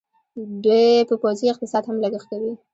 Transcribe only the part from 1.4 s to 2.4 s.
اقتصاد هم لګښت